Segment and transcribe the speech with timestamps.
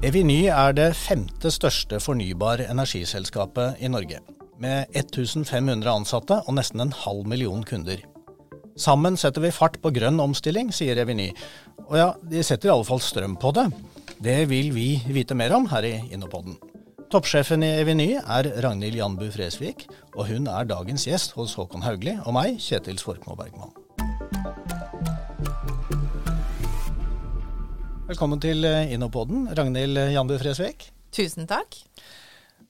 [0.00, 4.22] Eviny er det femte største fornybar energiselskapet i Norge.
[4.56, 8.00] Med 1500 ansatte og nesten en halv million kunder.
[8.80, 11.28] Sammen setter vi fart på grønn omstilling, sier Eviny.
[11.90, 13.66] Og ja, de setter i alle fall strøm på det.
[14.24, 16.56] Det vil vi vite mer om her i Innopoden.
[17.12, 22.16] Toppsjefen i Eviny er Ragnhild Janbu Fresvik, og hun er dagens gjest hos Håkon Haugli
[22.24, 23.69] og meg, Kjetil Svorkmo Bergman.
[28.10, 30.88] Velkommen til Innopodden, Ragnhild Janbu Fresvik.
[31.14, 31.76] Tusen takk.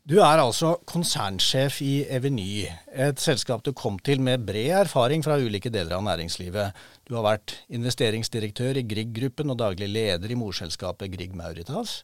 [0.05, 5.39] Du er altså konsernsjef i Eveny, et selskap du kom til med bred erfaring fra
[5.41, 6.77] ulike deler av næringslivet.
[7.09, 12.03] Du har vært investeringsdirektør i Grieg-gruppen og daglig leder i morselskapet Grieg Mauritas.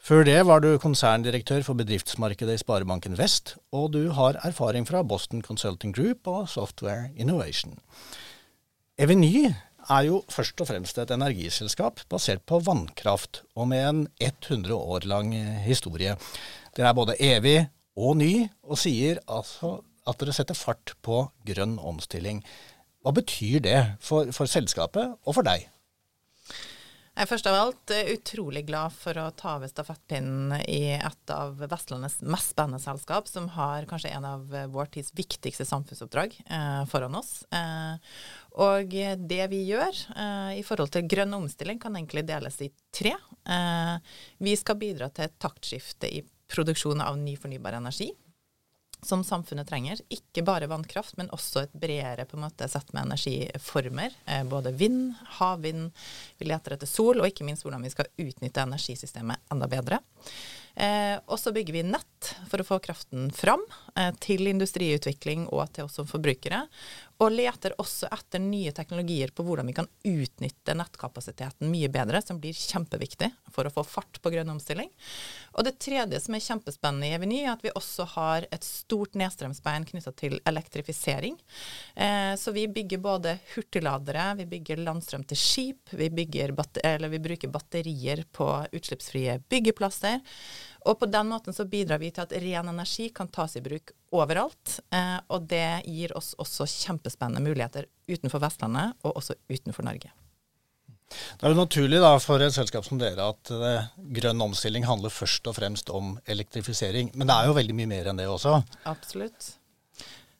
[0.00, 5.04] Før det var du konserndirektør for bedriftsmarkedet i Sparebanken Vest, og du har erfaring fra
[5.04, 7.76] Boston Consulting Group og Software Innovation.
[8.96, 9.50] Eveny
[9.90, 15.06] er jo først og fremst et energiselskap basert på vannkraft, og med en 100 år
[15.08, 16.16] lang historie.
[16.76, 17.58] Dere er både evig
[17.96, 22.42] og ny, og sier altså at dere setter fart på grønn omstilling.
[23.04, 25.68] Hva betyr det for, for selskapet og for deg?
[27.14, 31.60] Jeg er først av alt utrolig glad for å ta over stafettpinnen i et av
[31.70, 37.14] Vestlandets mest spennende selskap, som har kanskje en av vår tids viktigste samfunnsoppdrag eh, foran
[37.14, 37.44] oss.
[37.54, 38.18] Eh,
[38.66, 38.98] og
[39.30, 43.14] det vi gjør eh, i forhold til grønn omstilling, kan egentlig deles i tre.
[43.46, 48.10] Eh, vi skal bidra til et taktskifte i produksjon av ny fornybar energi
[49.04, 50.00] som samfunnet trenger.
[50.12, 54.16] Ikke bare vannkraft, men også et bredere på en måte, sett med energiformer.
[54.26, 55.90] Eh, både vind, havvind,
[56.38, 60.00] vi leter etter sol, og ikke minst hvordan vi skal utnytte energisystemet enda bedre.
[60.74, 63.62] Eh, og så bygger vi nett for å få kraften fram
[64.18, 66.64] til industriutvikling og til oss som forbrukere.
[67.22, 72.40] Og leter også etter nye teknologier på hvordan vi kan utnytte nettkapasiteten mye bedre, som
[72.42, 74.90] blir kjempeviktig for å få fart på grønn omstilling.
[75.54, 79.14] Og det tredje som er kjempespennende i Eveny, er at vi også har et stort
[79.20, 81.38] nedstrømsbein knytta til elektrifisering.
[81.94, 86.26] Eh, så vi bygger både hurtigladere, vi bygger landstrøm til skip, vi, vi
[87.28, 90.18] bruker batterier på utslippsfrie byggeplasser.
[90.84, 93.83] Og på den måten så bidrar vi til at ren energi kan tas i bruk
[94.14, 94.78] overalt.
[94.94, 100.12] Eh, og det gir oss også kjempespennende muligheter utenfor Vestlandet, og også utenfor Norge.
[101.14, 105.12] Det er jo naturlig da, for et selskap som dere at eh, grønn omstilling handler
[105.12, 107.12] først og fremst om elektrifisering.
[107.14, 108.56] Men det er jo veldig mye mer enn det også?
[108.90, 109.52] Absolutt.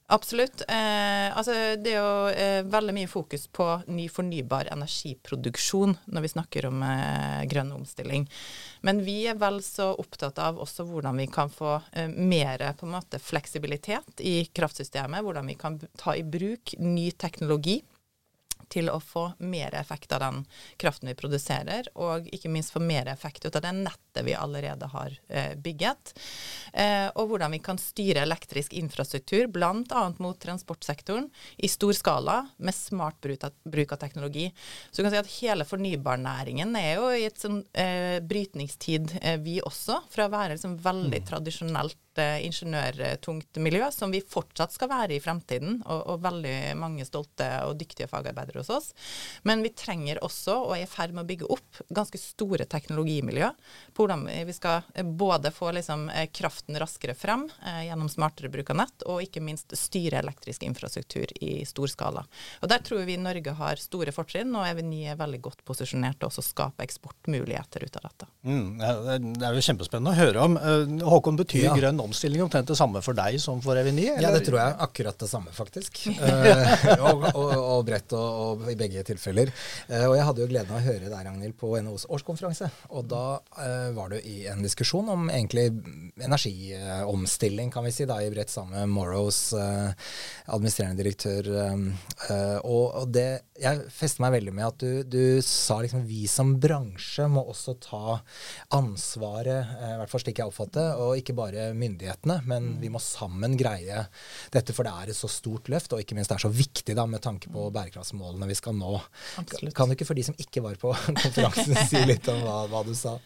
[0.06, 0.60] Absolutt.
[0.69, 6.31] Eh, altså, det er jo eh, veldig mye fokus på ny fornybar energiproduksjon når vi
[6.34, 8.26] snakker om eh, grønn omstilling.
[8.84, 12.84] Men vi er vel så opptatt av også hvordan vi kan få eh, mer på
[12.84, 15.25] en måte fleksibilitet i kraftsystemet.
[15.25, 17.81] Hvordan vi kan ta i bruk ny teknologi
[18.75, 20.43] til å få mer effekt av den
[20.81, 24.89] kraften vi produserer, og ikke minst få mer effekt ut av det nettet vi allerede
[24.93, 26.15] har eh, bygget.
[26.73, 30.05] Eh, og hvordan vi kan styre elektrisk infrastruktur, bl.a.
[30.19, 34.51] mot transportsektoren, i stor skala med smart bruk av, teknologi.
[34.91, 39.13] Så du kan si at hele fornybarnæringen er jo i et sånn eh, brytningstid,
[39.45, 41.29] vi også, fra å være liksom veldig mm.
[41.29, 47.05] tradisjonelt Eh, ingeniørtungt miljø, som vi fortsatt skal være i fremtiden, og, og, veldig mange
[47.07, 48.93] stolte og dyktige fagarbeidere hos oss.
[49.43, 53.51] Men vi trenger også, og er i ferd med å bygge opp, ganske store teknologimiljø
[53.95, 58.49] på hvordan vi skal eh, både få liksom, eh, kraften raskere frem eh, gjennom smartere
[58.53, 62.25] bruk av nett, og ikke minst styre elektrisk infrastruktur i stor skala.
[62.63, 66.31] Og Der tror vi Norge har store fortrinn, og Eveny er veldig godt posisjonert til
[66.31, 68.31] å skape eksportmuligheter ut av dette.
[68.45, 70.59] Mm, det er jo kjempespennende å høre om.
[71.05, 71.77] Håkon, betyr ja.
[71.77, 74.06] grønn omstilling omtrent det samme for deg som for Eveny?
[74.22, 74.76] Ja, det tror jeg.
[74.87, 76.04] Akkurat det samme, faktisk.
[76.10, 79.51] uh, og, og, og, bredt og, og, i begge tilfeller.
[79.89, 82.71] Eh, og jeg hadde jo gleden av å høre deg, Ragnhild, på NHOs årskonferanse.
[82.95, 83.25] Og da
[83.65, 85.66] eh, var du i en diskusjon om egentlig
[86.22, 91.51] energiomstilling, kan vi si, da, i bredt sammen med Morrows administrerende direktør.
[92.65, 93.28] og, det
[93.60, 97.77] jeg fester meg veldig med at du, du sa liksom vi som bransje må også
[97.83, 98.19] ta
[98.75, 103.01] ansvaret, i hvert fall slik jeg oppfatter det, og ikke bare myndighetene, men vi må
[103.03, 104.07] sammen greie
[104.54, 106.97] dette, for det er et så stort løft, og ikke minst det er så viktig
[106.97, 108.93] da, med tanke på bærekraftsmålene vi skal nå.
[109.41, 109.75] Absolutt.
[109.77, 112.83] Kan du ikke for de som ikke var på konferansen, si litt om hva, hva,
[112.87, 113.16] du sa?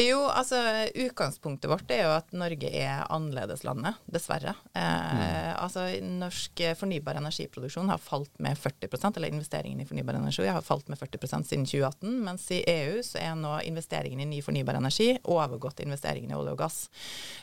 [0.00, 0.60] Jo, altså
[1.06, 4.56] utgangspunktet vårt er jo at Norge er annerledeslandet, dessverre.
[4.74, 5.24] Eh, mm.
[5.62, 10.88] Altså norsk fornybar energiproduksjon har falt med 40% eller investeringene i fornybar energi har falt
[10.88, 15.12] med 40% siden 2018, mens i EU så er nå investeringene i ny fornybar energi
[15.24, 16.78] overgått investeringene i olje og gass.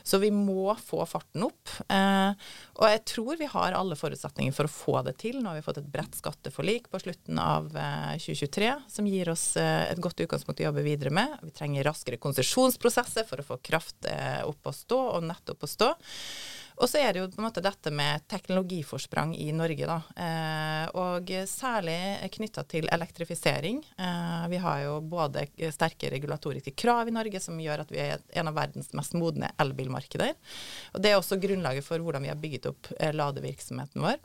[0.02, 1.72] Så vi må få farten opp.
[1.88, 2.32] Eh,
[2.78, 5.40] og jeg tror vi har alle forutsetninger for å få det til.
[5.40, 10.00] Nå har vi fått et bredt skatteforlik på slutten av 2023 som gir oss et
[10.02, 11.38] godt utgangspunkt å jobbe videre med.
[11.46, 14.08] Vi trenger raskere konsesjonsprosesser for å få kraft
[14.44, 15.94] opp å stå og nett opp å stå.
[16.82, 20.00] Og så er det jo på en måte dette med teknologiforsprang i Norge, da.
[20.18, 21.98] Eh, og særlig
[22.34, 23.78] knytta til elektrifisering.
[23.94, 28.24] Eh, vi har jo både sterke regulatoriske krav i Norge som gjør at vi er
[28.34, 30.34] en av verdens mest modne elbilmarkeder.
[30.94, 34.18] Og det er også grunnlaget for hvordan vi har bygget opp eh, ladevirksomheten vår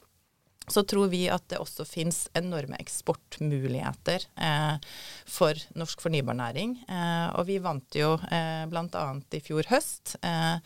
[0.68, 4.76] så tror vi at det også finnes enorme eksportmuligheter eh,
[5.30, 6.76] for norsk fornybarnæring.
[6.86, 9.06] Eh, og vi vant jo eh, bl.a.
[9.34, 10.60] i fjor høst eh,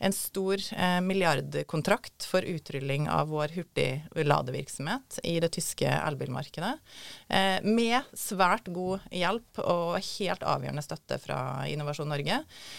[0.00, 6.72] en stor eh, milliardkontrakt for utrulling av vår hurtigladevirksomhet i det tyske elbilmarkedet.
[7.28, 12.38] Eh, med svært god hjelp og helt avgjørende støtte fra Innovasjon Norge.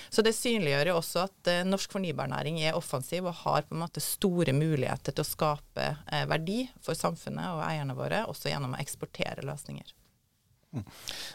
[0.09, 4.03] Så det synliggjør jo også at norsk fornybarnæring er offensiv og har på en måte
[4.03, 6.25] store muligheter til å skape eh,
[6.61, 9.95] verdi for samfunnet og eierne våre, også gjennom å eksportere løsninger.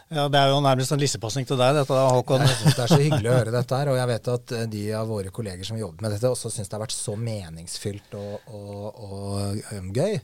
[0.09, 2.41] Ja, Det er jo nærmest en lissepasning til deg, dette Håkon.
[2.41, 4.63] Jeg synes Det er så hyggelig å høre dette her, og jeg vet at eh,
[4.65, 8.15] de av våre kolleger som jobber med dette, også syns det har vært så meningsfylt
[8.17, 10.17] og, og, og um, gøy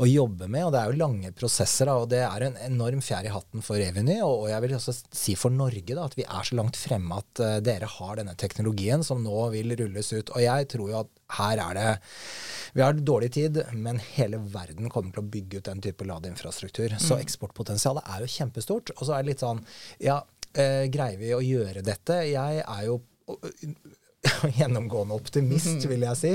[0.00, 0.64] å jobbe med.
[0.64, 3.66] og Det er jo lange prosesser, da, og det er en enorm fjær i hatten
[3.66, 4.22] for Reveny.
[4.24, 7.20] Og, og, jeg vil også si for Norge da, at vi er så langt fremme
[7.20, 10.32] at uh, dere har denne teknologien som nå vil rulles ut.
[10.32, 11.88] Og jeg tror jo at her er det
[12.74, 16.96] Vi har dårlig tid, men hele verden kommer til å bygge ut den type ladeinfrastruktur.
[16.98, 17.20] Så mm.
[17.22, 18.90] eksportpotensialet er jo kjempestort.
[18.96, 19.62] Og så er det litt sånn
[20.02, 20.16] Ja,
[20.52, 22.24] eh, greier vi å gjøre dette?
[22.26, 22.98] Jeg er jo
[24.58, 25.88] gjennomgående optimist, mhm.
[25.92, 26.32] vil jeg si.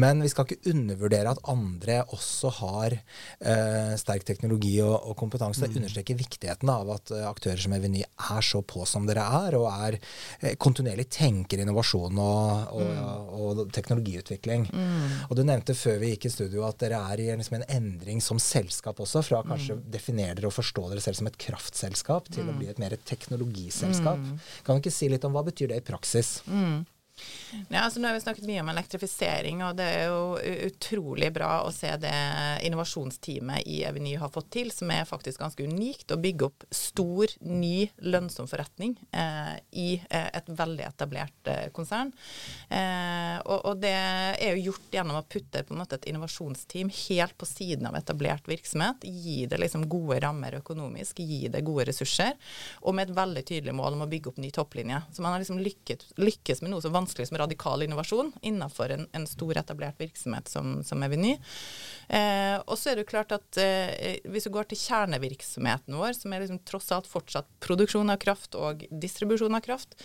[0.00, 5.62] Men vi skal ikke undervurdere at andre også har eh, sterk teknologi og, og kompetanse.
[5.64, 5.80] Det mm.
[5.82, 9.68] understreker viktigheten av at uh, aktører som Eveny er så på som dere er, og
[9.70, 13.34] er eh, kontinuerlig tenker innovasjon og, og, mm.
[13.40, 14.68] og teknologiutvikling.
[14.70, 15.08] Mm.
[15.28, 18.22] Og Du nevnte før vi gikk i studio at dere er i liksom en endring
[18.24, 19.84] som selskap også, fra kanskje mm.
[19.92, 22.60] definere dere og forstå dere selv som et kraftselskap til å mm.
[22.60, 24.20] bli et mer teknologiselskap.
[24.20, 24.40] Mm.
[24.66, 26.40] Kan du ikke si litt om hva betyr det i praksis?
[26.50, 26.82] Mm.
[27.68, 30.20] Ja, altså nå har vi snakket mye om elektrifisering, og det er jo
[30.68, 32.14] utrolig bra å se det
[32.66, 36.10] innovasjonsteamet i Eveny har fått til, som er faktisk ganske unikt.
[36.10, 42.12] Å bygge opp stor, ny, lønnsom forretning eh, i eh, et veldig etablert eh, konsern.
[42.68, 46.90] Eh, og, og, det er jo gjort gjennom å putte på en måte et innovasjonsteam
[47.08, 49.04] helt på siden av etablert virksomhet.
[49.04, 52.36] Gi det liksom gode rammer økonomisk, gi det gode ressurser,
[52.84, 55.02] og med et veldig tydelig mål om å bygge opp ny topplinje.
[55.12, 58.90] Så man har liksom lykkes, lykkes med noe så vanskelig vanskelig som radikal innovasjon innenfor
[58.90, 61.38] en, en stor etablert virksomhet som, som Eveny.
[62.08, 66.14] Eh, og så er det jo klart at eh, hvis du går til kjernevirksomheten vår,
[66.14, 69.98] som er liksom tross alt fortsatt produksjon av kraft og distribusjon av kraft,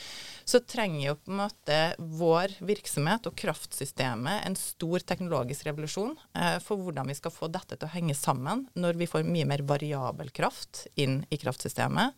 [0.46, 6.58] så trenger jo på en måte vår virksomhet og kraftsystemet en stor teknologisk revolusjon eh,
[6.62, 9.64] for hvordan vi skal få dette til å henge sammen når vi får mye mer
[9.66, 12.14] variabel kraft inn i kraftsystemet,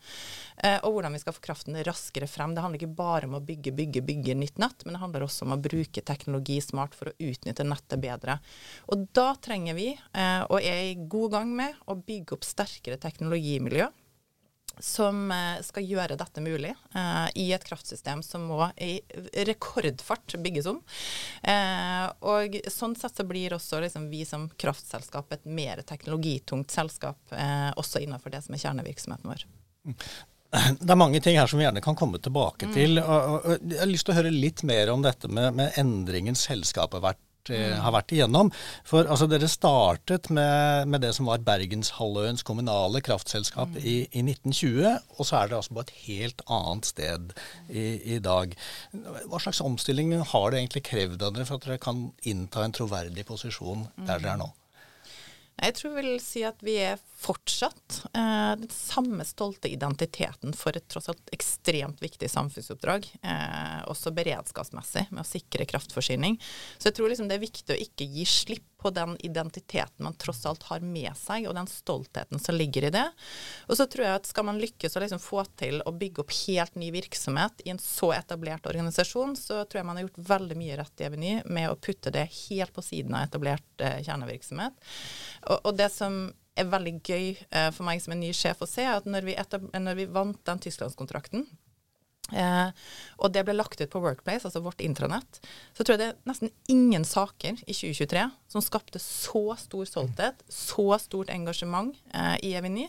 [0.60, 2.56] eh, og hvordan vi skal få kraften raskere frem.
[2.56, 5.48] Det handler ikke bare om å bygge, bygge, bygge nytt nett, men det handler også
[5.48, 8.40] om å bruke teknologi smart for å utnytte nettet bedre.
[8.92, 13.00] Og da trenger vi, eh, og er i god gang med, å bygge opp sterkere
[13.00, 13.88] teknologimiljø
[14.80, 19.00] som eh, skal gjøre dette mulig eh, i et kraftsystem som må i
[19.48, 20.80] rekordfart bygges om.
[21.42, 27.20] Eh, og sånn sett så blir også liksom, vi som kraftselskap et mer teknologitungt selskap,
[27.32, 29.48] eh, også innenfor det som er kjernevirksomheten vår.
[30.80, 32.74] Det er mange ting her som vi gjerne kan komme tilbake mm.
[32.74, 33.02] til.
[33.02, 36.40] Og, og, jeg har lyst til å høre litt mer om dette med, med endringen
[36.40, 38.52] selskapet har vært Eh, har vært igjennom.
[38.88, 43.82] For altså, dere startet med, med det som var Bergenshalvøens kommunale kraftselskap mm.
[43.82, 47.34] i, i, 1920, og så er det altså på et helt annet sted
[47.70, 47.88] i,
[48.18, 48.56] i, dag.
[49.28, 52.76] Hva slags omstilling har det egentlig krevd av dere for at dere kan innta en
[52.76, 54.52] troverdig posisjon der dere er nå?
[55.58, 60.78] Jeg tror jeg vil si at vi er fortsatt eh, den samme stolte identiteten for
[60.78, 66.40] et tross alt ekstremt viktig samfunnsoppdrag, eh, også beredskapsmessig, med å sikre kraftforsyning.
[66.78, 70.16] Så jeg tror liksom det er viktig å ikke gi slipp på den identiteten man
[70.22, 73.06] tross alt har med seg, og den stoltheten som ligger i det.
[73.68, 76.34] Og så tror jeg at skal man lykkes å liksom få til å bygge opp
[76.46, 80.60] helt ny virksomhet i en så etablert organisasjon, så tror jeg man har gjort veldig
[80.62, 84.78] mye rett i Eveny med å putte det helt på siden av etablert eh, kjernevirksomhet.
[85.48, 88.70] Og, og det som er veldig gøy eh, for meg som en ny sjef å
[88.70, 91.46] se, at når vi, etab når vi vant den tysklandskontrakten,
[92.36, 92.70] Eh,
[93.18, 95.40] og det ble lagt ut på Workplace, altså vårt intranett.
[95.78, 100.44] Så tror jeg det er nesten ingen saker i 2023 som skapte så stor stolthet,
[100.48, 102.88] så stort engasjement eh, i Eveny.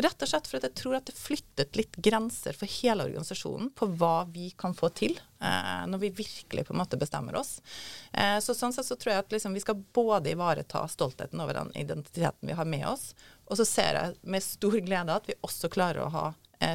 [0.00, 3.72] Rett og slett for at jeg tror at det flyttet litt grenser for hele organisasjonen
[3.76, 7.58] på hva vi kan få til eh, når vi virkelig på en måte bestemmer oss.
[8.12, 11.60] Eh, så sånn sett så tror jeg at liksom vi skal både ivareta stoltheten over
[11.60, 13.10] den identiteten vi har med oss,
[13.50, 16.26] og så ser jeg med stor glede at vi også klarer å ha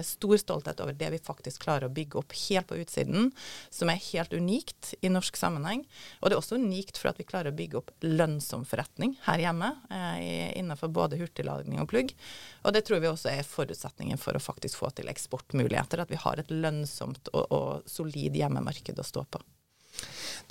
[0.04, 3.32] stor stolthet over det vi faktisk klarer å bygge opp helt på utsiden,
[3.70, 5.84] som er helt unikt i norsk sammenheng.
[6.22, 9.44] Og det er også unikt for at vi klarer å bygge opp lønnsom forretning her
[9.46, 12.16] hjemme, eh, innenfor både hurtigladning og plugg.
[12.64, 16.22] Og det tror vi også er forutsetningen for å faktisk få til eksportmuligheter, at vi
[16.22, 19.42] har et lønnsomt og, og solid hjemmemarked å stå på.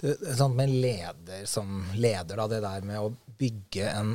[0.00, 4.14] Det, sånn med leder som leder, da, det der med å bygge en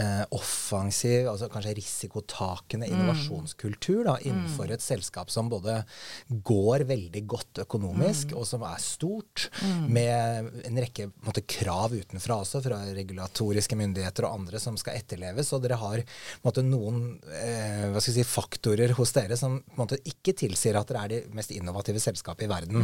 [0.00, 5.80] eh, offensiv, altså kanskje risikotakende innovasjonskultur da, innenfor et selskap som både
[6.28, 9.48] går veldig godt økonomisk, og som er stort,
[9.88, 15.52] med en rekke måte, krav utenfra også, fra regulatoriske myndigheter og andre som skal etterleves.
[15.54, 16.02] Og dere har
[16.44, 21.36] måte, noen eh, si, faktorer hos dere som måte, ikke tilsier at dere er de
[21.36, 22.82] mest innovative selskapet i verden.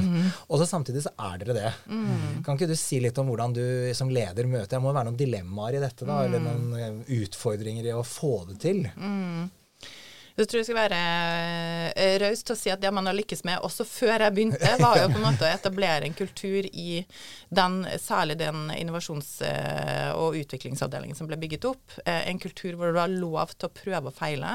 [0.48, 1.72] Og så samtidig så er dere det.
[2.46, 3.64] Kan ikke du si litt om hvordan du
[3.96, 7.86] som leder møter Det må være noen dilemmaer i dette, da, eller noen eh, utfordringer
[7.90, 8.84] i å få det til?
[10.40, 10.98] Så tror jeg skal være
[12.00, 14.70] eh, raus til å si at det man har lykkes med også før jeg begynte,
[14.80, 17.02] var jo på en måte å etablere en kultur i
[17.52, 21.98] den, særlig den innovasjons- eh, og utviklingsavdelingen som ble bygget opp.
[22.06, 24.54] Eh, En kultur hvor det var lov til å prøve og feile,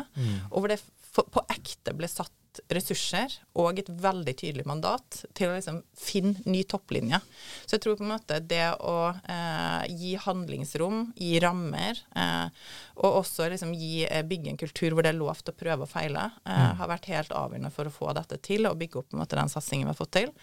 [0.50, 0.80] og hvor det
[1.16, 2.34] på ekte ble satt
[2.72, 7.20] ressurser og et veldig tydelig mandat til å liksom finne ny topplinje.
[7.66, 12.66] Så jeg tror på en måte det å eh, gi handlingsrom, gi rammer, eh,
[13.00, 15.88] og også liksom gi, eh, bygge en kultur hvor det er lov til å prøve
[15.88, 19.10] og feile, eh, har vært helt avgjørende for å få dette til, og bygge opp
[19.12, 20.34] på en måte den satsingen vi har fått til.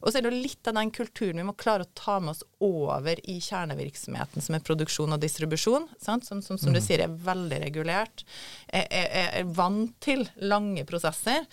[0.00, 2.34] Og så er det jo litt av den kulturen vi må klare å ta med
[2.36, 6.26] oss over i kjernevirksomheten, som er produksjon og distribusjon, sant?
[6.28, 8.24] som, som, som du sier er veldig regulert,
[8.68, 11.46] er, er, er vant til lange prosesser.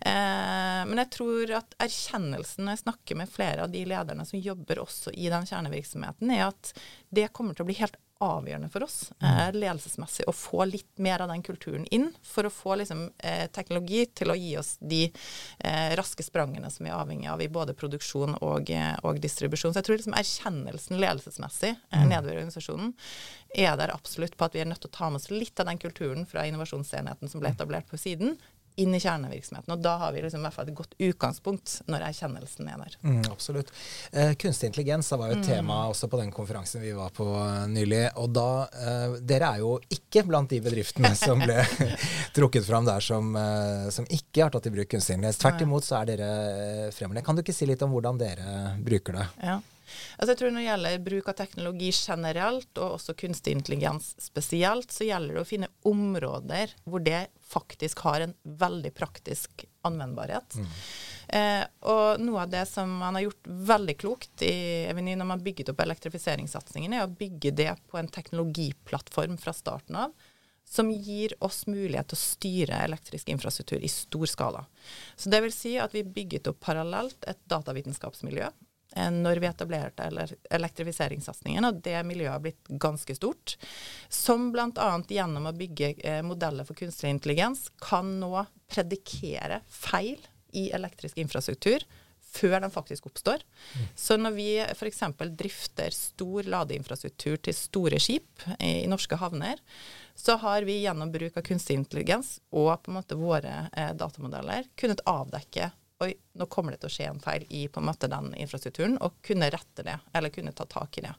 [0.00, 4.40] Eh, men jeg tror at erkjennelsen når jeg snakker med flere av de lederne som
[4.40, 6.72] jobber også i den kjernevirksomheten, er at
[7.12, 11.24] det kommer til å bli helt avgjørende for oss eh, ledelsesmessig å få litt mer
[11.24, 15.02] av den kulturen inn, for å få liksom, eh, teknologi til å gi oss de
[15.08, 19.74] eh, raske sprangene som vi er avhengig av i både produksjon og, eh, og distribusjon.
[19.74, 22.94] Så jeg tror liksom erkjennelsen ledelsesmessig eh, nedover i organisasjonen
[23.58, 25.68] er der absolutt på at vi er nødt til å ta med oss litt av
[25.68, 28.38] den kulturen fra innovasjonsenheten som ble etablert på siden,
[28.80, 29.72] inn i kjernevirksomheten.
[29.74, 32.96] Og da har vi liksom i hvert fall et godt utgangspunkt når erkjennelsen er der.
[33.04, 33.72] Mm, absolutt.
[34.12, 37.26] Eh, kunstig intelligens da var jo et tema også på den konferansen vi var på
[37.36, 38.04] eh, nylig.
[38.22, 41.60] Og da eh, Dere er jo ikke blant de bedriftene som ble
[42.36, 45.42] trukket fram der som, eh, som ikke har tatt i bruk kunstig intelligens.
[45.42, 46.32] Tvert imot så er dere
[46.96, 47.24] fremmede.
[47.26, 49.28] Kan du ikke si litt om hvordan dere bruker det?
[49.42, 49.60] Ja.
[50.16, 54.92] Altså jeg tror Når det gjelder bruk av teknologi generelt, og også kunstig intelligens spesielt,
[54.92, 60.56] så gjelder det å finne områder hvor det faktisk har en veldig praktisk anvendbarhet.
[61.28, 64.54] Eh, og noe av det som man har gjort veldig klokt i
[64.88, 69.54] Eveny når man har bygget opp elektrifiseringssatsingen, er å bygge det på en teknologiplattform fra
[69.56, 70.14] starten av
[70.64, 74.64] som gir oss mulighet til å styre elektrisk infrastruktur i stor skala.
[75.16, 78.48] Så det vil si at vi bygget opp parallelt et datavitenskapsmiljø
[78.96, 83.56] når vi etablerte ele- elektrifiseringssatsingen, og det miljøet har blitt ganske stort,
[84.12, 84.90] som bl.a.
[85.08, 90.20] gjennom å bygge eh, modeller for kunstig intelligens kan nå predikere feil
[90.52, 91.84] i elektrisk infrastruktur
[92.32, 93.42] før den faktisk oppstår.
[93.94, 95.02] Så når vi f.eks.
[95.36, 99.60] drifter stor ladeinfrastruktur til store skip i, norske havner,
[100.16, 104.68] så har vi gjennom bruk av kunstig intelligens og på en måte våre eh, datamodeller
[104.80, 105.70] kunnet avdekke
[106.02, 108.96] Oi, nå kommer det til å skje en feil i på en måte den infrastrukturen,
[109.04, 111.12] og kunne rette det, eller kunne ta tak i det.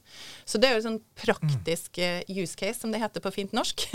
[0.44, 2.34] Så det er jo en sånn praktisk mm.
[2.34, 3.86] use case, som det heter på fint norsk,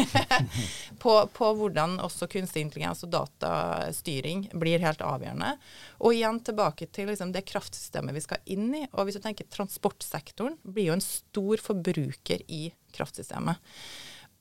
[1.04, 5.54] på, på hvordan også kunstig intelligens og datastyring blir helt avgjørende.
[6.00, 8.86] Og igjen tilbake til liksom, det kraftsystemet vi skal inn i.
[8.96, 13.62] Og hvis du tenker transportsektoren blir jo en stor forbruker i kraftsystemet.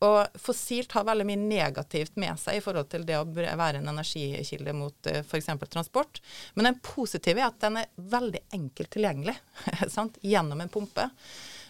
[0.06, 3.90] Og fossilt har veldig mye negativt med seg i forhold til det å være en
[3.90, 5.50] energikilde mot uh, f.eks.
[5.66, 6.20] transport.
[6.54, 9.34] Men den positive er at den er veldig enkelt tilgjengelig
[10.32, 11.08] gjennom en pumpe.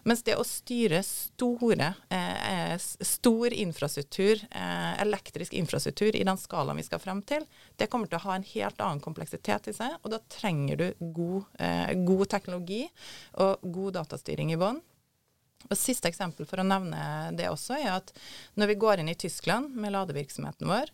[0.08, 6.86] Mens det å styre store, eh, stor infrastruktur, eh, elektrisk infrastruktur i den skalaen vi
[6.86, 7.44] skal frem til,
[7.76, 9.98] det kommer til å ha en helt annen kompleksitet i seg.
[10.02, 12.88] Og da trenger du god, eh, god teknologi
[13.34, 14.80] og god datastyring i bånn.
[15.66, 18.12] Og Siste eksempel for å nevne det også, er at
[18.56, 20.92] når vi går inn i Tyskland med ladevirksomheten vår,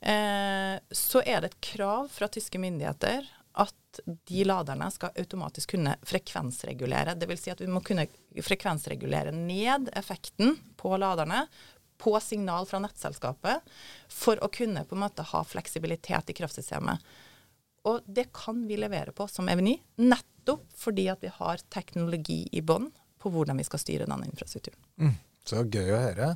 [0.00, 5.94] eh, så er det et krav fra tyske myndigheter at de laderne skal automatisk kunne
[6.06, 7.16] frekvensregulere.
[7.16, 7.42] Dvs.
[7.42, 8.06] Si at vi må kunne
[8.44, 11.46] frekvensregulere ned effekten på laderne
[11.96, 13.76] på signal fra nettselskapet
[14.12, 17.00] for å kunne på en måte ha fleksibilitet i kraftsystemet.
[17.88, 22.60] Og det kan vi levere på som Eveny, nettopp fordi at vi har teknologi i
[22.60, 22.90] bånn
[23.26, 24.78] på hvordan vi skal styre denne infrastrukturen.
[25.02, 25.16] Mm.
[25.46, 26.32] Så gøy å høre.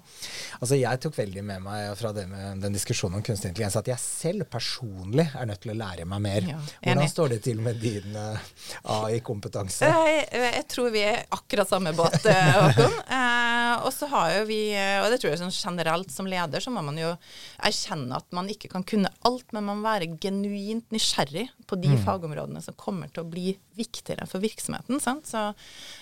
[0.60, 3.88] Altså Jeg tok veldig med meg fra det med den diskusjonen om kunstig intelligens at
[3.90, 6.46] jeg selv personlig er nødt til å lære meg mer.
[6.52, 8.38] Ja, Hvordan står det til med din uh,
[9.00, 9.88] AI-kompetanse?
[9.90, 12.96] Jeg, jeg, tror vi er akkurat samme båt, eh, Håkon.
[13.80, 14.58] Og så har jo vi,
[15.00, 17.12] og det tror jeg sånn generelt som leder, så må man jo
[17.64, 21.92] erkjenne at man ikke kan kunne alt, men man må være genuint nysgjerrig på de
[21.94, 22.02] mm.
[22.04, 25.00] fagområdene som kommer til å bli viktigere for virksomheten.
[25.00, 25.30] Sant?
[25.30, 25.46] Så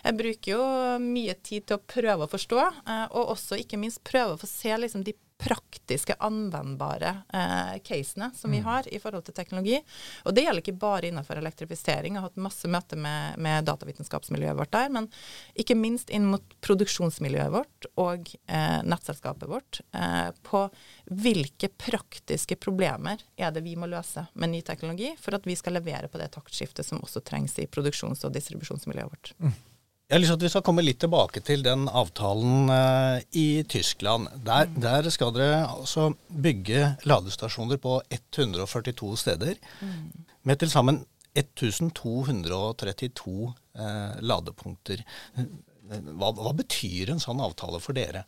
[0.01, 0.65] jeg bruker jo
[1.05, 2.65] mye tid til å prøve å forstå.
[2.89, 7.83] Uh, Eh, og også ikke minst prøve å få se liksom, de praktiske, anvendbare eh,
[7.85, 8.65] casene som vi mm.
[8.65, 9.79] har i forhold til teknologi.
[10.27, 12.17] Og det gjelder ikke bare innenfor elektrifisering.
[12.17, 15.07] Jeg har hatt masse møter med, med datavitenskapsmiljøet vårt der, men
[15.55, 20.65] ikke minst inn mot produksjonsmiljøet vårt og eh, nettselskapet vårt eh, på
[21.07, 25.79] hvilke praktiske problemer er det vi må løse med ny teknologi for at vi skal
[25.79, 29.37] levere på det taktskiftet som også trengs i produksjons- og distribusjonsmiljøet vårt.
[29.39, 29.59] Mm.
[30.09, 33.61] Jeg har lyst til at vi skal komme litt tilbake til den avtalen uh, i
[33.69, 34.31] Tyskland.
[34.41, 34.79] Der, mm.
[34.81, 39.61] der, skal dere altså bygge ladestasjoner på 142 steder.
[39.85, 40.25] Mm.
[40.49, 41.05] Med til sammen
[41.37, 45.05] 1232 uh, eh, ladepunkter.
[45.37, 48.25] Hva, hva betyr en sånn avtale for dere?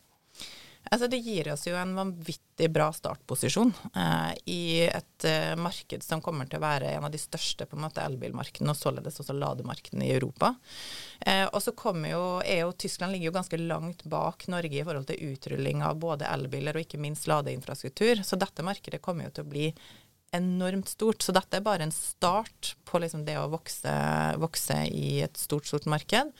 [0.91, 6.19] Altså, det gir oss jo en vanvittig bra startposisjon eh, i et eh, marked som
[6.23, 9.37] kommer til å være en av de største på en måte elbilmarkedene, og således også
[9.37, 10.51] lademarkedene i Europa.
[11.23, 14.83] Eh, og så kommer jo, EU og Tyskland ligger jo ganske langt bak Norge i
[14.83, 18.25] forhold til utrulling av både elbiler og ikke minst ladeinfrastruktur.
[18.27, 19.71] Så dette markedet kommer jo til å bli
[20.35, 21.23] enormt stort.
[21.23, 23.95] Så dette er bare en start på liksom det å vokse,
[24.43, 26.35] vokse i et stort, stort marked.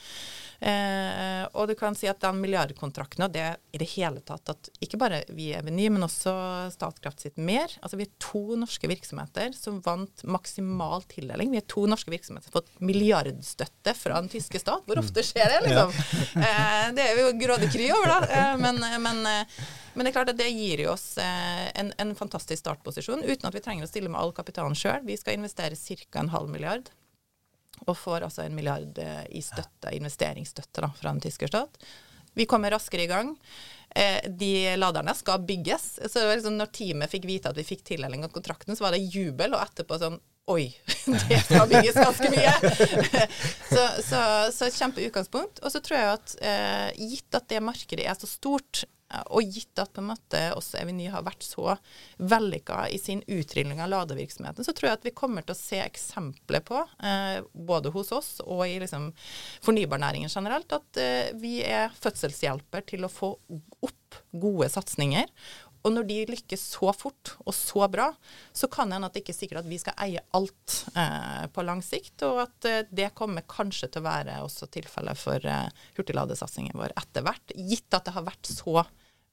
[0.61, 4.69] Eh, og du kan si at den milliardkontrakten, og det i det hele tatt at
[4.83, 6.33] ikke bare vi i Eveny, men også
[6.73, 7.73] Statkraft sitt mer.
[7.81, 11.49] Altså vi er to norske virksomheter som vant maksimal tildeling.
[11.55, 14.85] Vi er to norske virksomheter som har fått milliardstøtte fra den tyske stat.
[14.85, 15.97] Hvor ofte skjer det, liksom?
[16.41, 18.29] Eh, det er vi jo grådig kry over, da.
[18.37, 19.59] Eh, men, men, eh,
[19.93, 23.49] men, det er klart at det gir jo oss eh, en, en fantastisk startposisjon, uten
[23.49, 25.03] at vi trenger å stille med all kapitalen sjøl.
[25.07, 26.21] Vi skal investere ca.
[26.21, 26.91] en halv milliard
[27.87, 31.79] og får altså en milliard eh, i støtte, investeringsstøtte da, fra den tyske stat.
[32.37, 33.33] Vi kommer raskere i gang.
[33.95, 35.99] Eh, de laderne skal bygges.
[36.07, 38.85] Så det var liksom når teamet fikk vite at vi fikk tildeling av kontrakten, så
[38.85, 40.71] var det jubel, og etterpå sånn Oi,
[41.29, 42.53] det skal bygges ganske mye!
[43.73, 45.61] så, så, så et kjempeutgangspunkt.
[45.61, 48.81] Og så tror jeg at eh, gitt at det markedet er så stort,
[49.31, 51.75] og gitt at på en måte også Eveny har vært så
[52.17, 55.81] vellykka i sin utrulling av ladevirksomheten, så tror jeg at vi kommer til å se
[55.83, 59.11] eksempler på, eh, både hos oss og i liksom,
[59.65, 63.35] fornybarnæringen generelt, at eh, vi er fødselshjelper til å få
[63.81, 65.29] opp gode satsinger.
[65.81, 68.11] Og når de lykkes så fort og så bra,
[68.53, 71.45] så kan det hende at det ikke er sikkert at vi skal eie alt eh,
[71.53, 75.47] på lang sikt, og at eh, det kommer kanskje til å være også tilfellet for
[75.49, 78.83] eh, hurtigladesatsingen vår etter hvert, gitt at det har vært så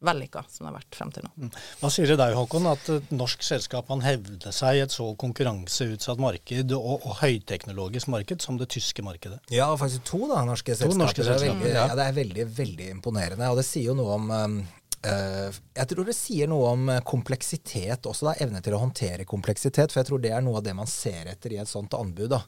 [0.05, 1.31] vellykka som det har vært frem til nå.
[1.35, 1.51] Mm.
[1.81, 5.09] Hva sier det deg, Håkon, at et norsk selskap kan hevde seg i et så
[5.19, 9.41] konkurranseutsatt marked og, og, høyteknologisk marked som det tyske markedet?
[9.55, 11.03] Ja, faktisk to da, norske to selskaper.
[11.03, 11.43] Norske selskaper.
[11.43, 11.87] Det, er veldig, ja.
[11.99, 13.51] Det er veldig, veldig imponerende.
[13.51, 14.61] Og det sier jo noe om um,
[14.99, 19.93] jeg tror det sier noe om eh, kompleksitet også, da, evne til å håndtere kompleksitet.
[19.93, 22.27] For jeg tror det er noe av det man ser etter i et sånt anbud.
[22.33, 22.41] da.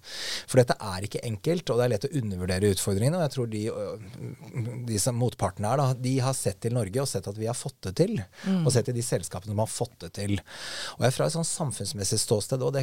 [0.50, 3.20] For dette er ikke enkelt, og det er lett å undervurdere utfordringene.
[3.20, 7.04] Og jeg tror de, øh, de som motpartene er, da, de har sett til Norge
[7.04, 8.16] og sett at vi har fått det til.
[8.42, 8.64] Mm.
[8.64, 10.34] Og sett til de selskapene som har fått det til.
[10.96, 12.80] Og jeg er fra et sånn samfunnsmessig ståsted òg,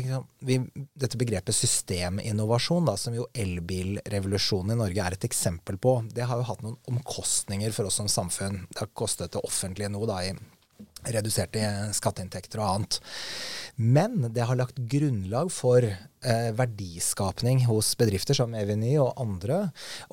[0.47, 0.61] det,
[0.95, 6.39] dette begrepet systeminnovasjon, da, som jo elbilrevolusjonen i Norge er et eksempel på, det har
[6.39, 8.63] jo hatt noen omkostninger for oss som samfunn.
[8.71, 9.56] Det har kostet det offentlige
[9.91, 10.35] nå da, i
[11.07, 11.61] reduserte
[11.95, 12.99] skatteinntekter og annet.
[13.77, 15.85] Men det har lagt grunnlag for
[16.25, 19.59] eh, verdiskapning hos bedrifter som Eveny og andre.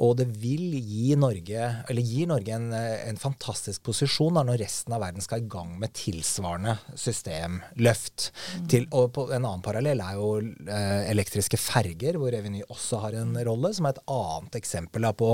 [0.05, 4.95] Og det vil gi Norge, eller gir Norge en, en fantastisk posisjon da, når resten
[4.95, 8.31] av verden skal i gang med tilsvarende systemløft.
[8.59, 8.69] Mm.
[8.73, 13.19] Til, og på, en annen parallell er jo eh, elektriske ferger, hvor Eveny også har
[13.21, 15.33] en rolle, som er et annet eksempel da, på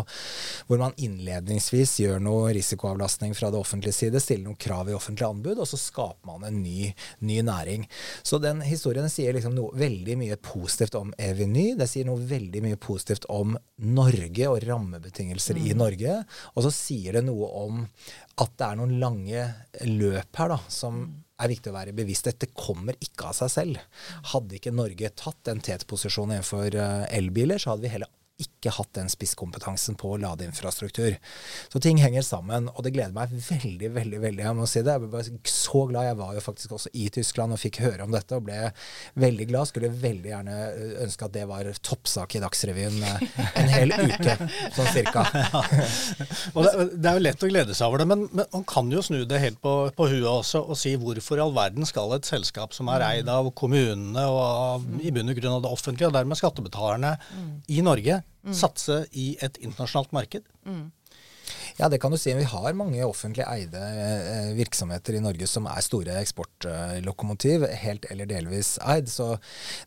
[0.68, 5.26] hvor man innledningsvis gjør noe risikoavlastning fra det offentlige side, stiller noen krav i offentlig
[5.26, 6.90] anbud, og så skaper man en ny,
[7.26, 7.86] ny næring.
[8.26, 11.72] Så den historien sier liksom noe veldig mye positivt positivt om Eveny.
[11.78, 15.64] Det sier noe veldig mye positivt om Norge og rammebetingelser mm.
[15.66, 16.18] i Norge.
[16.54, 17.82] Og så sier det noe om
[18.40, 19.48] at det er noen lange
[19.88, 21.18] løp her da, som mm.
[21.44, 22.30] er viktig å være bevisst.
[22.30, 24.00] Dette kommer ikke av seg selv.
[24.34, 28.12] Hadde ikke Norge tatt en tetposisjon innenfor eh, elbiler, så hadde vi heller
[28.44, 31.16] ikke hatt den spisskompetansen på ladeinfrastruktur.
[31.72, 34.44] Så ting henger sammen, og det gleder meg veldig, veldig, veldig.
[34.46, 34.96] Jeg må si det.
[34.96, 36.08] Jeg ble så glad.
[36.10, 38.58] Jeg var jo faktisk også i Tyskland og fikk høre om dette og ble
[39.20, 39.70] veldig glad.
[39.70, 40.58] Skulle veldig gjerne
[41.06, 43.26] ønske at det var toppsak i Dagsrevyen eh,
[43.60, 44.36] en hel uke,
[44.76, 45.26] sånn cirka.
[45.40, 45.62] Ja.
[46.54, 48.90] og det, det, er jo lett å glede seg over det, men, men man kan
[48.92, 52.14] jo snu det helt på, på huet også og si hvorfor i all verden skal
[52.16, 55.72] et selskap som er eid av kommunene og av, i bunn og grunn av det
[55.72, 57.48] offentlige, og dermed skattebetalerne mm.
[57.76, 58.54] i Norge, Mm.
[58.56, 60.48] Satse i et internasjonalt marked?
[60.64, 60.88] Mm.
[61.76, 62.32] Ja, det kan du si.
[62.34, 68.28] Vi har mange offentlig eide eh, virksomheter i Norge som er store eksportlokomotiv, helt eller
[68.30, 69.08] delvis eid.
[69.10, 69.32] Så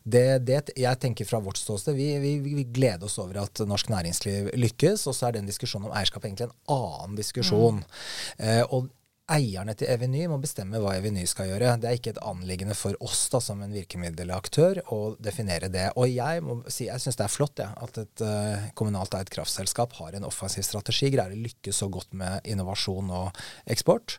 [0.02, 3.92] det, det jeg tenker fra vårt ståsted, vi, vi, vi, gleder oss over at norsk
[3.94, 5.06] næringsliv lykkes.
[5.10, 7.82] Og så er den diskusjonen om eierskap egentlig en annen diskusjon.
[7.82, 8.44] Mm.
[8.48, 8.90] Eh, og
[9.32, 11.74] eierne til Eveny må bestemme hva Eveny skal gjøre.
[11.80, 15.86] Det er ikke et anliggende for oss da, som en virkemiddelaktør å definere det.
[15.96, 19.32] Og jeg må si jeg syns det er flott ja, at et uh, kommunalt eid
[19.32, 24.18] kraftselskap har en offensiv strategi, greier å lykkes så godt med innovasjon og eksport.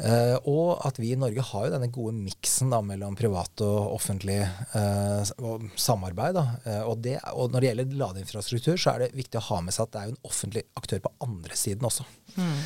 [0.00, 4.40] Uh, og at vi i Norge har jo denne gode miksen mellom privat og offentlig
[4.74, 6.40] uh, og samarbeid.
[6.88, 9.86] Og, det, og, når det gjelder ladeinfrastruktur, så er det viktig å ha med seg
[9.86, 12.08] at det er jo en offentlig aktør på andre siden også.
[12.32, 12.60] Mm.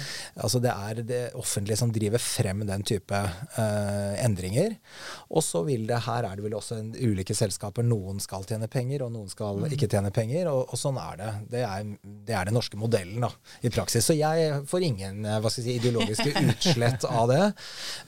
[0.47, 4.77] Altså det er det offentlige som driver frem den type eh, endringer.
[5.35, 7.83] Og så vil det her er det vel også en, ulike selskaper.
[7.87, 9.67] Noen skal tjene penger, og noen skal mm.
[9.75, 10.51] ikke tjene penger.
[10.53, 11.33] Og, og, sånn er det.
[11.57, 11.91] Det er,
[12.29, 13.33] det er den norske modellen da,
[13.67, 14.07] i praksis.
[14.07, 17.43] Så jeg får ingen eh, hva skal jeg si, ideologiske utslett av det.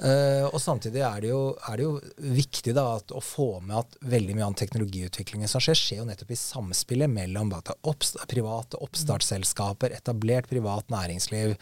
[0.07, 1.97] Eh, og samtidig er det jo, er det jo
[2.39, 6.09] viktig da, at, å få med at veldig mye av teknologiutviklingen som skjer, skjer jo
[6.13, 7.51] nettopp i samspillet mellom
[7.89, 11.55] oppst private oppstartsselskaper, etablert privat næringsliv,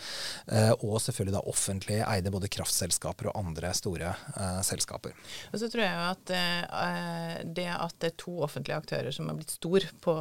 [0.53, 5.15] eh, og selvfølgelig da offentlig eide både kraftselskaper og andre store uh, selskaper.
[5.53, 9.31] Og så tror jeg jo at uh, det at det er to offentlige aktører som
[9.31, 10.15] har blitt stor på,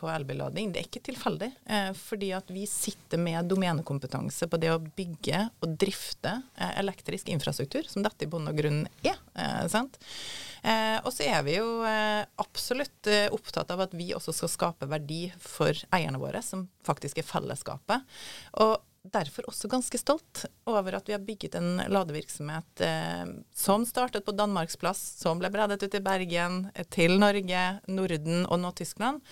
[0.00, 1.50] på elbillading, det er ikke tilfeldig.
[1.68, 6.38] Uh, fordi at vi sitter med domenekompetanse på det å bygge og drifte
[6.78, 9.18] elektrisk infrastruktur, som dette i bunn og grunn er.
[9.70, 9.98] sant?
[10.62, 14.50] Eh, og så er vi jo eh, absolutt eh, opptatt av at vi også skal
[14.52, 18.06] skape verdi for eierne våre, som faktisk er fellesskapet.
[18.64, 18.78] Og
[19.12, 24.34] derfor også ganske stolt over at vi har bygget en ladevirksomhet eh, som startet på
[24.36, 29.22] Danmarksplass, som ble bredet ut i Bergen, eh, til Norge, Norden og nå Tyskland,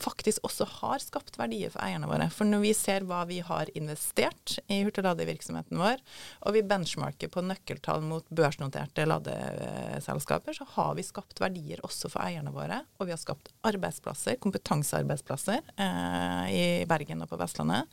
[0.00, 2.28] faktisk også har skapt verdier for eierne våre.
[2.34, 6.02] For når vi ser hva vi har investert i hurtigladevirksomheten vår,
[6.46, 12.24] og vi benchmarker på nøkkeltall mot børsnoterte ladeselskaper, så har vi skapt verdier også for
[12.24, 12.82] eierne våre.
[12.98, 17.90] Og vi har skapt arbeidsplasser, kompetansearbeidsplasser, eh, i Bergen og på Vestlandet.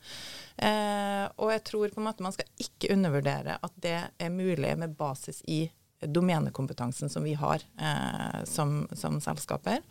[0.56, 4.74] Eh, og jeg tror på en måte man skal ikke undervurdere at det er mulig
[4.78, 5.64] med basis i
[6.02, 9.82] domenekompetansen som vi har eh, som, som, selskaper.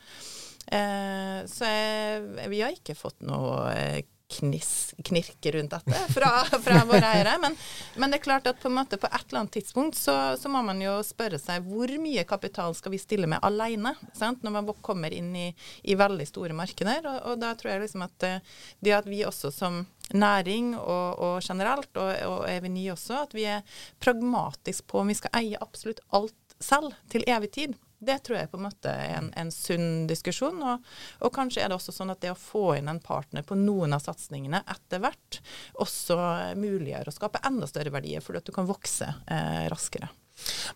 [0.67, 6.31] Eh, så jeg, vi har ikke fått noe eh, kniss, knirke rundt dette fra,
[6.65, 7.37] fra våre eiere.
[7.41, 7.55] Men,
[7.95, 10.63] men, det er klart at på, en på et eller annet tidspunkt så, så, må
[10.65, 14.43] man jo spørre seg hvor mye kapital skal vi stille med alene sant?
[14.43, 15.47] når man kommer inn i,
[15.83, 17.05] i veldig store markeder.
[17.05, 21.19] Og, og, da tror jeg liksom at eh, det at vi også som næring og,
[21.21, 23.63] og generelt, og, og Eveny også, at vi er
[24.03, 27.79] pragmatiske på om vi skal eie absolutt alt selv til evig tid.
[28.01, 30.57] Det tror jeg på en måte er en, en sunn diskusjon.
[30.65, 30.87] Og,
[31.21, 33.93] og, kanskje er det også sånn at det å få inn en partner på noen
[33.93, 35.37] av satsingene etter hvert
[35.83, 36.17] også
[36.57, 40.09] muliggjør å skape enda større verdier, fordi at du kan vokse eh, raskere.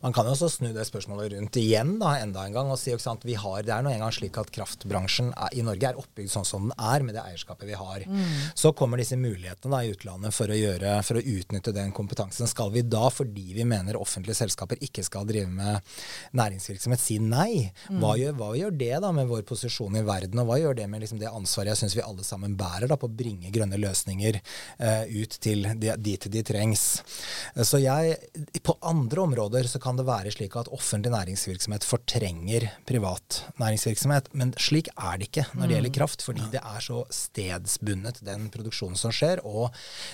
[0.03, 2.93] Man kan jo også snu det spørsmålet rundt igjen da, enda en gang og si
[2.95, 6.31] at vi har, det er nå engang slik at kraftbransjen er, i Norge er oppbygd
[6.31, 8.05] sånn som den er, med det eierskapet vi har.
[8.07, 8.23] Mm.
[8.57, 12.49] Så kommer disse mulighetene da, i utlandet for å, gjøre, for å utnytte den kompetansen.
[12.49, 15.95] Skal vi da, fordi vi mener offentlige selskaper ikke skal drive med
[16.37, 17.69] næringsvirksomhet, si nei?
[17.89, 18.01] Mm.
[18.01, 20.87] Hva, gjør, hva, gjør, det da med vår posisjon i verden, og hva gjør det
[20.91, 23.79] med liksom, det ansvaret jeg syns vi alle sammen bærer da, på å bringe grønne
[23.81, 26.85] løsninger eh, ut til de, dit de trengs?
[27.63, 28.17] Så jeg,
[28.65, 34.27] på andre områder områder så kan det være slik at offentlig næringsvirksomhet fortrenger privat næringsvirksomhet.
[34.33, 35.97] Men slik er det ikke når det gjelder mm.
[35.97, 39.39] kraft, fordi det er så stedsbundet, den produksjonen som skjer.
[39.45, 39.71] Og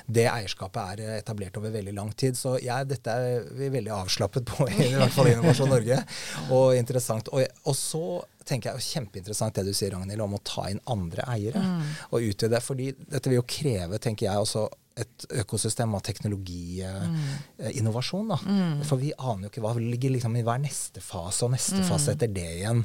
[0.07, 2.37] det eierskapet er etablert over veldig lang tid.
[2.37, 6.03] Så jeg, dette er vi veldig avslappet på, i hvert fall Innovasjon Norge.
[6.55, 7.31] Og interessant.
[7.33, 10.81] Og, og så tenker jeg er kjempeinteressant det du sier, Ragnhild, om å ta inn
[10.91, 11.81] andre eiere mm.
[12.11, 12.61] og utvide.
[12.63, 18.33] fordi dette vil jo kreve, tenker jeg, også et økosystem av teknologiinnovasjon.
[18.43, 18.57] Mm.
[18.57, 18.81] Mm.
[18.87, 21.87] For vi aner jo ikke hva ligger liksom i hver neste fase, og neste mm.
[21.87, 22.81] fase etter det igjen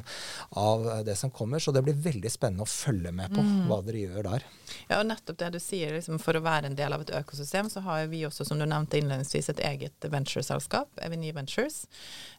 [0.59, 1.59] av det som kommer.
[1.59, 3.67] Så det blir veldig spennende å følge med på mm.
[3.67, 4.41] hva dere gjør der.
[4.87, 5.89] Ja, og nettopp det du sier.
[5.95, 8.65] Liksom, for å være en del av et økosystem, så har vi også, som du
[8.67, 11.77] nevnte innledningsvis, et eget ventureselskap, Eveny Ventures.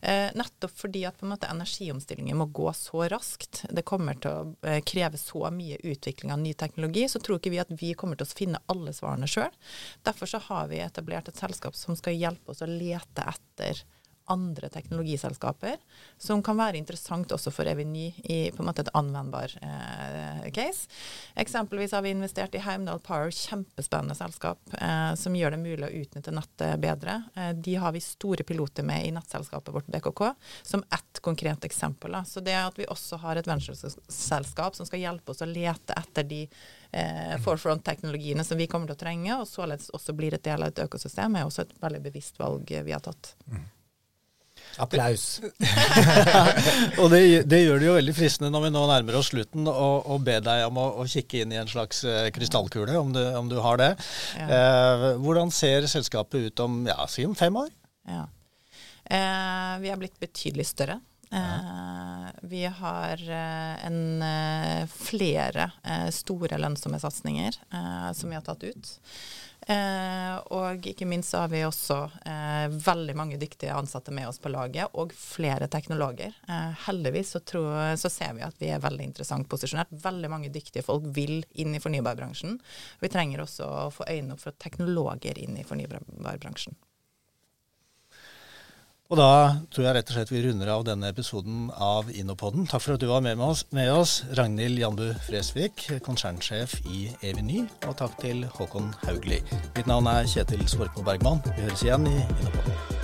[0.01, 3.65] Eh, nettopp fordi at på en måte energiomstillingen må gå så raskt.
[3.71, 7.07] Det kommer til å eh, kreve så mye utvikling av ny teknologi.
[7.09, 9.55] Så tror ikke vi at vi kommer til å finne alle svarene sjøl.
[10.07, 13.85] Derfor så har vi etablert et selskap som skal hjelpe oss å lete etter
[14.33, 15.77] andre teknologiselskaper,
[16.19, 20.89] som kan være interessant også for Eveny i på en måte et anvendbar eh, case.
[21.39, 25.93] Eksempelvis har vi investert i Heimdal Power, kjempespennende selskap eh, som gjør det mulig å
[26.03, 27.23] utnytte nettet bedre.
[27.35, 30.25] Eh, de har vi store piloter med i nettselskapet vårt BKK,
[30.63, 32.13] som ett konkret eksempel.
[32.13, 32.25] Da.
[32.25, 36.27] Så det at vi også har et ventureselskap som skal hjelpe oss å lete etter
[36.29, 36.45] de
[36.91, 40.73] eh, forefront-teknologiene som vi kommer til å trenge, og således også blir et del av
[40.73, 43.35] et økosystem, er også et veldig bevisst valg vi har tatt.
[43.49, 43.67] Mm.
[44.79, 45.27] Applaus.
[47.03, 50.19] og det, det, gjør det jo veldig fristende når vi nå nærmer oss slutten, å
[50.23, 53.51] be deg om å, å, kikke inn i en slags uh, krystallkule, om du, om
[53.51, 53.91] du, har det.
[54.39, 54.49] Ja.
[54.49, 57.71] Eh, hvordan ser selskapet ut om, ja, si om fem år?
[58.09, 58.25] Ja.
[59.11, 61.01] Eh, vi har blitt betydelig større.
[61.29, 62.31] Ja.
[62.49, 64.23] vi har en,
[64.89, 65.67] flere
[66.15, 67.59] store lønnsomme satsinger
[68.17, 68.95] som vi har tatt ut.
[69.69, 74.41] Eh, og ikke minst så har vi også eh, veldig mange dyktige ansatte med oss
[74.41, 76.33] på laget, og flere teknologer.
[76.49, 79.93] Eh, heldigvis så, tror, så, ser vi at vi er veldig interessant posisjonert.
[79.93, 82.57] Veldig mange dyktige folk vil inn i fornybarbransjen.
[83.03, 86.79] Vi trenger også å få øynene opp for teknologer inn i fornybarbransjen.
[89.09, 89.29] Og da
[89.73, 92.67] tror jeg rett og slett vi runder av denne episoden av Innopoden.
[92.69, 97.65] Takk for at du var med, oss, med oss Ragnhild Janbu Fresvik, konsernsjef i Eveny.
[97.89, 99.41] Og takk til Håkon Haugli.
[99.79, 101.41] Mitt navn er Kjetil Svorkmo Bergman.
[101.55, 102.98] Vi høres igjen i Innopoden.